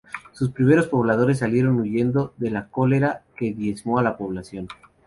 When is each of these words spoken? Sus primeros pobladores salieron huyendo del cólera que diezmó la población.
Sus 0.33 0.49
primeros 0.49 0.87
pobladores 0.87 1.37
salieron 1.37 1.79
huyendo 1.79 2.33
del 2.37 2.59
cólera 2.71 3.21
que 3.37 3.53
diezmó 3.53 4.01
la 4.01 4.17
población. 4.17 4.67